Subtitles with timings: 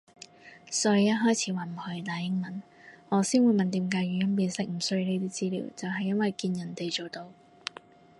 [0.71, 2.63] 所以一開始話唔可以打英文，
[3.09, 7.31] 我先會問點解語音辨識唔需要呢啲資料就係因為見人哋做到